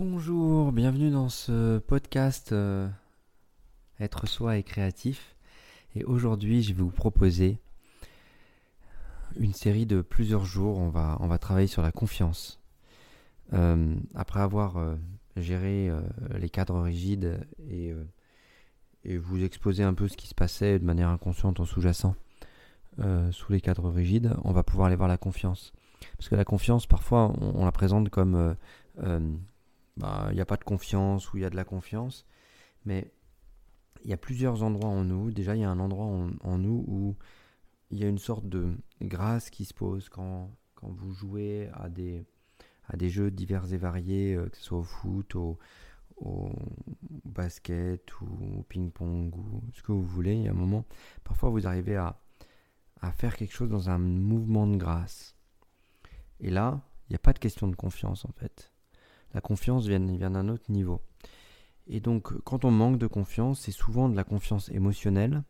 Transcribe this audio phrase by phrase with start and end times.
[0.00, 2.88] Bonjour, bienvenue dans ce podcast euh,
[3.98, 5.34] Être soi et créatif.
[5.96, 7.58] Et aujourd'hui, je vais vous proposer
[9.40, 10.78] une série de plusieurs jours.
[10.78, 12.60] On va, travailler sur la confiance.
[13.54, 14.94] Euh, après avoir euh,
[15.36, 15.90] géré
[16.36, 17.92] les cadres rigides et,
[19.16, 22.14] vous exposer un peu ce qui se passait de manière inconsciente en sous-jacent
[23.32, 25.72] sous les cadres rigides, on va pouvoir aller voir la confiance.
[26.16, 28.54] Parce que la confiance, parfois, on la présente comme
[29.98, 32.24] bah, n'y a pas de confiance ou il y a de la confiance.
[32.84, 33.12] Mais
[34.04, 35.30] il y a plusieurs endroits en nous.
[35.30, 37.16] Déjà, il y a un endroit en, nous où
[37.90, 41.88] il y a une sorte de grâce qui se pose quand, quand vous jouez à
[41.88, 42.24] des,
[42.86, 45.58] à des jeux divers et variés, euh, que ce soit au foot, au,
[46.16, 46.52] au
[47.24, 50.34] basket ou au ping-pong ou ce que vous voulez.
[50.34, 50.84] Il y a un moment,
[51.24, 52.20] parfois vous arrivez à,
[53.00, 55.34] à faire quelque chose dans un mouvement de grâce.
[56.40, 58.70] Et là, il n'y a pas de question de confiance en fait
[59.34, 61.00] la confiance vient, d'un autre niveau.
[61.86, 65.42] Et donc, quand on manque de confiance, c'est souvent de la confiance émotionnelle,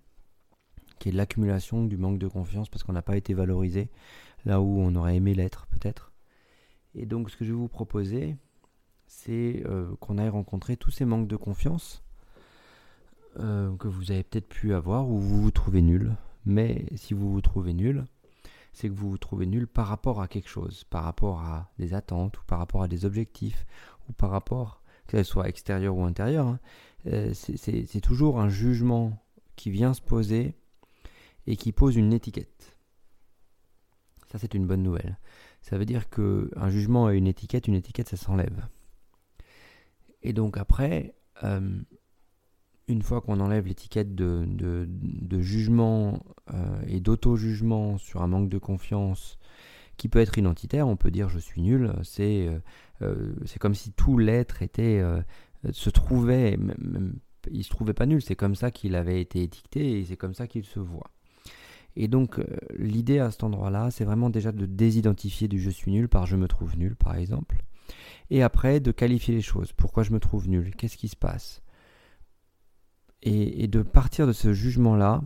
[0.99, 3.91] qui est l'accumulation du manque de confiance parce qu'on n'a pas été valorisé
[4.45, 6.13] là où on aurait aimé l'être, peut-être.
[6.95, 8.37] Et donc, ce que je vais vous proposer,
[9.07, 12.03] c'est euh, qu'on aille rencontrer tous ces manques de confiance
[13.39, 16.15] euh, que vous avez peut-être pu avoir ou vous vous trouvez nul.
[16.45, 18.05] Mais si vous vous trouvez nul,
[18.73, 21.95] c'est que vous vous trouvez nul par rapport à quelque chose, par rapport à des
[21.95, 23.67] attentes, ou par rapport à des objectifs,
[24.09, 26.47] ou par rapport, que ce soit extérieur ou intérieur.
[26.47, 26.61] Hein.
[27.07, 29.23] Euh, c'est toujours un jugement
[29.57, 30.55] qui vient se poser
[31.47, 32.77] et qui pose une étiquette.
[34.31, 35.19] Ça, c'est une bonne nouvelle.
[35.63, 38.67] Ça veut dire qu'un jugement a une étiquette, une étiquette, ça s'enlève.
[40.23, 41.81] Et donc après, euh,
[42.89, 44.89] une fois qu'on enlève l'étiquette de,
[45.41, 46.21] jugement
[46.53, 49.39] euh, et d'auto-jugement sur un manque de confiance
[49.97, 52.59] qui peut être identitaire, on peut dire je suis nul, c'est euh,
[53.03, 55.03] euh, comme si tout l'être était
[55.73, 56.57] se trouvait,
[57.51, 60.35] il se trouvait pas nul, c'est comme ça qu'il avait été étiqueté et c'est comme
[60.35, 61.11] ça qu'il se voit.
[61.97, 62.41] Et donc
[62.77, 66.37] l'idée à cet endroit-là, c'est vraiment déjà de désidentifier du je suis nul par je
[66.37, 67.65] me trouve nul par exemple,
[68.31, 69.73] et après de qualifier les choses.
[69.73, 70.75] Pourquoi je me trouve nul?
[70.77, 71.61] Qu'est-ce qui se passe?
[73.23, 75.23] Et, de partir de ce jugement-là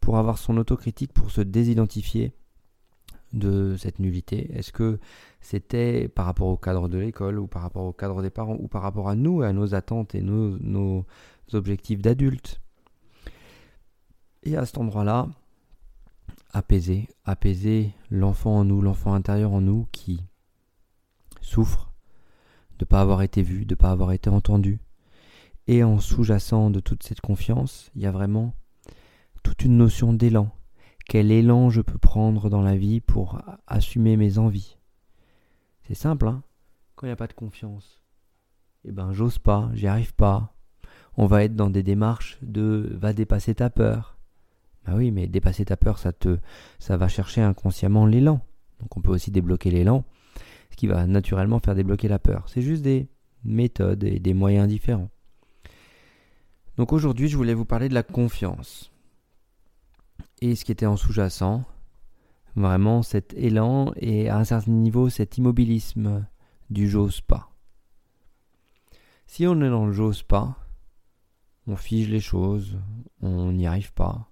[0.00, 2.32] pour avoir son autocritique, pour se désidentifier
[3.32, 4.50] de cette nullité.
[4.56, 5.00] Est-ce que
[5.40, 8.68] c'était par rapport au cadre de l'école ou par rapport au cadre des parents ou
[8.68, 11.04] par rapport à nous, à nos attentes et nos, nos
[11.52, 12.60] objectifs d'adultes?
[14.44, 15.28] Et à cet endroit-là,
[16.52, 20.22] apaiser, apaiser l'enfant en nous, l'enfant intérieur en nous qui
[21.40, 21.92] souffre
[22.78, 24.80] de ne pas avoir été vu, de ne pas avoir été entendu,
[25.66, 28.54] et en sous-jacent de toute cette confiance, il y a vraiment
[29.42, 30.50] toute une notion d'élan.
[31.06, 34.78] Quel élan je peux prendre dans la vie pour assumer mes envies?
[35.82, 36.42] C'est simple, hein
[36.96, 38.00] Quand il n'y a pas de confiance,
[38.84, 40.54] eh ben j'ose pas, j'y arrive pas.
[41.16, 44.18] On va être dans des démarches de va dépasser ta peur.
[44.84, 46.38] Bah oui, mais dépasser ta peur, ça te
[46.78, 48.40] ça va chercher inconsciemment l'élan.
[48.80, 50.04] Donc on peut aussi débloquer l'élan,
[50.70, 52.48] ce qui va naturellement faire débloquer la peur.
[52.48, 53.08] C'est juste des
[53.44, 55.10] méthodes et des moyens différents.
[56.76, 58.90] Donc aujourd'hui, je voulais vous parler de la confiance.
[60.40, 61.64] Et ce qui était en sous-jacent,
[62.56, 66.26] vraiment cet élan et à un certain niveau cet immobilisme
[66.70, 67.50] du j'ose pas.
[69.26, 70.58] Si on est dans le j'ose pas,
[71.66, 72.78] on fige les choses,
[73.22, 74.30] on n'y arrive pas.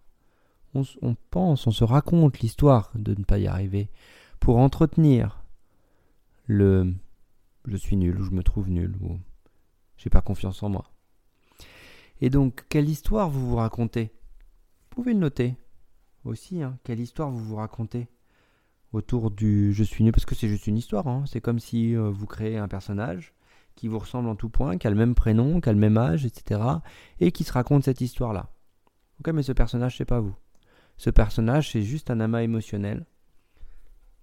[0.74, 3.90] On, on, pense, on se raconte l'histoire de ne pas y arriver
[4.40, 5.42] pour entretenir
[6.46, 6.94] le
[7.66, 9.18] je suis nul ou je me trouve nul ou
[9.96, 10.91] j'ai pas confiance en moi.
[12.22, 14.12] Et donc, quelle histoire vous vous racontez?
[14.82, 15.56] Vous pouvez le noter
[16.24, 16.62] aussi.
[16.62, 18.06] Hein, quelle histoire vous vous racontez?
[18.92, 21.08] Autour du je suis nul Parce que c'est juste une histoire.
[21.08, 21.24] Hein.
[21.26, 23.34] C'est comme si euh, vous créez un personnage
[23.74, 25.98] qui vous ressemble en tout point, qui a le même prénom, qui a le même
[25.98, 26.60] âge, etc.
[27.18, 28.52] Et qui se raconte cette histoire-là.
[29.18, 30.36] Ok, mais ce personnage, c'est pas vous.
[30.98, 33.04] Ce personnage, c'est juste un amas émotionnel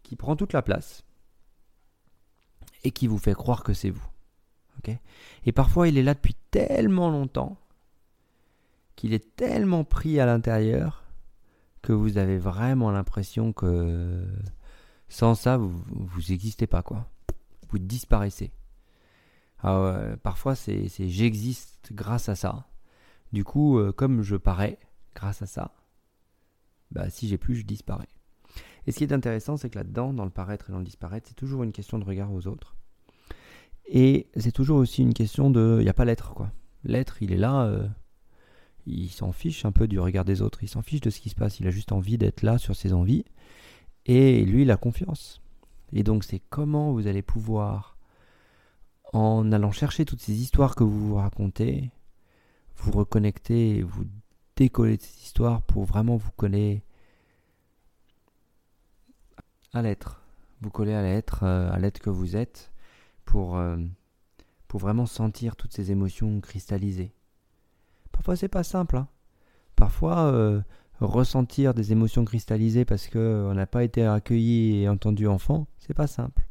[0.03, 1.03] qui prend toute la place
[2.85, 4.07] et qui vous fait croire que c'est vous.
[4.77, 4.95] Ok?
[5.45, 7.57] Et parfois, il est là depuis tellement longtemps
[8.99, 11.05] qu'il est tellement pris à l'intérieur
[11.81, 14.27] que vous avez vraiment l'impression que
[15.07, 17.09] sans ça, vous n'existez pas, quoi.
[17.69, 18.51] Vous disparaissez.
[19.61, 22.67] parfois, c'est j'existe grâce à ça.
[23.31, 24.77] Du coup, euh, comme je parais
[25.15, 25.71] grâce à ça,
[26.91, 28.09] bah, si j'ai plus, je disparais.
[28.85, 31.29] Et ce qui est intéressant, c'est que là-dedans, dans le paraître et dans le disparaître,
[31.29, 32.75] c'est toujours une question de regard aux autres.
[33.85, 35.77] Et c'est toujours aussi une question de.
[35.79, 36.51] Il n'y a pas l'être, quoi.
[36.83, 37.63] L'être, il est là.
[37.63, 37.87] Euh,
[38.89, 41.29] il s'en fiche un peu du regard des autres, il s'en fiche de ce qui
[41.29, 43.25] se passe, il a juste envie d'être là sur ses envies,
[44.05, 45.41] et lui, il a confiance.
[45.93, 47.97] Et donc c'est comment vous allez pouvoir
[49.13, 51.91] en allant chercher toutes ces histoires que vous vous racontez,
[52.77, 54.05] vous reconnectez et vous
[54.55, 56.83] décollez de ces histoires pour vraiment vous coller
[59.73, 60.21] à l'être.
[60.61, 62.71] Vous coller à l'être, euh, à l'être que vous êtes,
[63.25, 63.77] pour, euh,
[64.67, 67.13] pour vraiment sentir toutes ces émotions cristallisées.
[68.19, 68.97] Parfois c'est pas simple.
[68.97, 69.07] Hein.
[69.77, 70.61] Parfois euh,
[70.99, 76.07] ressentir des émotions cristallisées parce qu'on n'a pas été accueilli et entendu enfant, c'est pas
[76.07, 76.45] simple.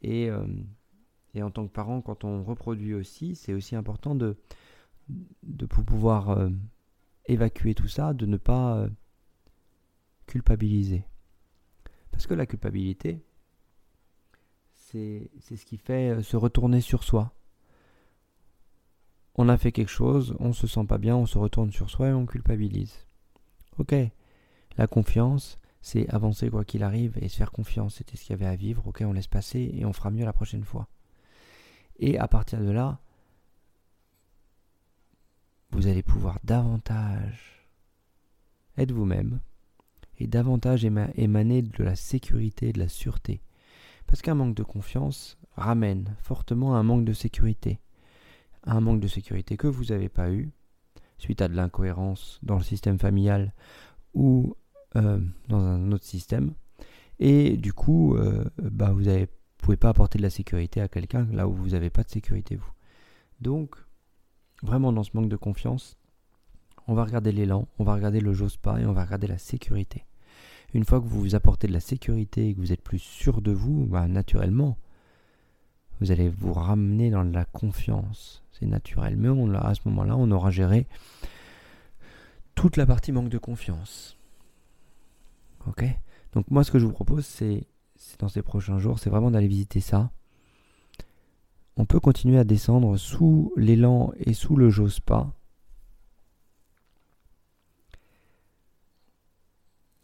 [0.00, 0.30] Et,
[1.34, 4.36] et en tant que parent, quand on reproduit aussi, c'est aussi important de,
[5.68, 6.48] pouvoir euh,
[7.26, 8.88] évacuer tout ça, de ne pas euh,
[10.26, 11.04] culpabiliser.
[12.10, 13.22] Parce que la culpabilité,
[14.72, 17.32] c'est ce qui fait euh, se retourner sur soi.
[19.42, 22.08] On a fait quelque chose, on se sent pas bien, on se retourne sur soi
[22.08, 23.06] et on culpabilise.
[23.78, 23.94] Ok,
[24.76, 27.94] la confiance, c'est avancer quoi qu'il arrive et se faire confiance.
[27.94, 28.86] C'était ce qu'il y avait à vivre.
[28.86, 30.88] Ok, on laisse passer et on fera mieux la prochaine fois.
[31.98, 33.00] Et à partir de là,
[35.70, 37.66] vous allez pouvoir davantage
[38.76, 39.40] être vous-même
[40.18, 43.40] et davantage émaner de la sécurité de la sûreté.
[44.06, 47.80] Parce qu'un manque de confiance ramène fortement à un manque de sécurité.
[48.64, 50.50] Un manque de sécurité que vous n'avez pas eu,
[51.18, 53.52] suite à de l'incohérence dans le système familial
[54.14, 54.56] ou
[54.96, 56.52] euh, dans un autre système.
[57.18, 59.26] Et du coup, euh, bah, vous ne
[59.58, 62.56] pouvez pas apporter de la sécurité à quelqu'un là où vous n'avez pas de sécurité
[62.56, 62.72] vous.
[63.40, 63.76] Donc,
[64.62, 65.96] vraiment dans ce manque de confiance,
[66.86, 69.38] on va regarder l'élan, on va regarder le j'ose pas et on va regarder la
[69.38, 70.06] sécurité.
[70.72, 73.42] Une fois que vous vous apportez de la sécurité et que vous êtes plus sûr
[73.42, 74.78] de vous, bah, naturellement,
[76.00, 78.42] vous allez vous ramener dans la confiance.
[78.52, 79.16] C'est naturel.
[79.16, 80.86] Mais à ce moment-là, on aura géré
[82.54, 84.16] toute la partie manque de confiance.
[85.66, 85.84] Ok?
[86.32, 87.64] Donc moi, ce que je vous propose, c'est
[88.18, 90.10] dans ces prochains jours, c'est vraiment d'aller visiter ça
[91.80, 95.32] on peut continuer à descendre sous l'élan et sous le j'ose pas.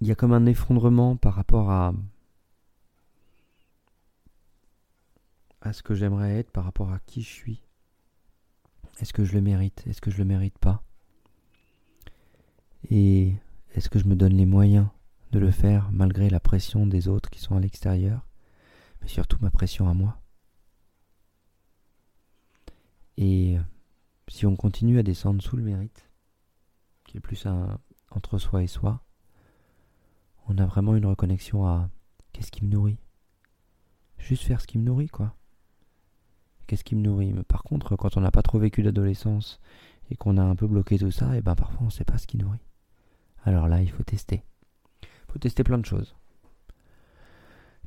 [0.01, 1.93] Il y a comme un effondrement par rapport à,
[5.67, 7.63] à ce que j'aimerais être, par rapport à qui je suis.
[9.01, 9.85] Est-ce que je le mérite?
[9.87, 10.83] Est-ce que je le mérite pas?
[12.89, 13.35] Et
[13.75, 14.87] est-ce que je me donne les moyens
[15.33, 18.27] de le faire malgré la pression des autres qui sont à l'extérieur,
[19.01, 20.21] mais surtout ma pression à moi?
[23.19, 23.59] Et
[24.29, 26.09] si on continue à descendre sous le mérite,
[27.05, 27.81] qui est plus un
[28.11, 29.05] entre soi et soi,
[30.49, 31.91] on a vraiment une reconnexion à
[32.33, 32.99] qu'est-ce qui me nourrit?
[34.19, 35.37] Juste faire ce qui me nourrit, quoi.
[36.67, 37.33] Qu'est-ce qui me nourrit?
[37.33, 39.61] Mais par contre, quand on n'a pas trop vécu d'adolescence
[40.11, 42.05] et qu'on a un peu bloqué tout ça, et eh ben parfois on ne sait
[42.05, 42.65] pas ce qui nourrit.
[43.45, 44.43] Alors là, il faut tester.
[45.03, 46.17] Il faut tester plein de choses.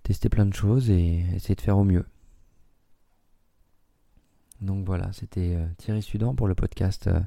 [0.04, 2.06] Tester plein de choses et essayer de faire au mieux.
[4.62, 7.20] Donc voilà, c'était euh, Thierry Sudan pour le podcast euh,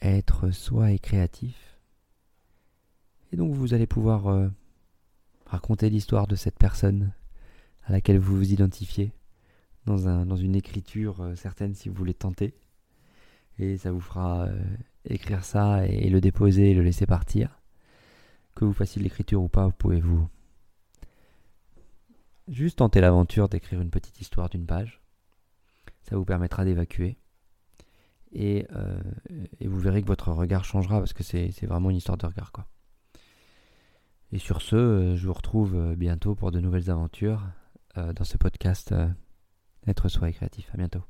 [0.00, 1.78] Être soi et créatif.
[3.32, 4.48] Et donc vous allez pouvoir euh,
[5.46, 7.12] raconter l'histoire de cette personne
[7.86, 9.12] à laquelle vous vous identifiez
[9.86, 12.54] dans, un, dans une écriture certaine si vous voulez tenter.
[13.58, 14.48] Et ça vous fera
[15.04, 17.60] écrire ça et, le déposer et le laisser partir.
[18.54, 20.28] Que vous fassiez de l'écriture ou pas, vous pouvez vous
[22.48, 25.04] juste tenter l'aventure d'écrire une petite histoire d'une page
[26.04, 27.16] ça vous permettra d'évacuer.
[28.36, 28.64] Euh,
[29.60, 32.52] et, vous verrez que votre regard changera parce que c'est vraiment une histoire de regard.
[32.52, 32.66] Quoi.
[34.32, 37.42] Et sur ce, euh, je vous retrouve euh, bientôt pour de nouvelles aventures
[38.16, 38.92] dans ce podcast
[39.86, 40.70] Être soi et créatif.
[40.72, 41.02] À bientôt.